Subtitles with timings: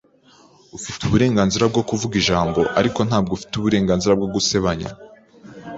[0.77, 4.89] Ufite uburenganzira bwo kuvuga ijambo, ariko ntabwo ufite uburenganzira bwo gusebanya.